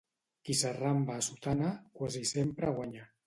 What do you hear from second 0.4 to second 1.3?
Qui s'arramba a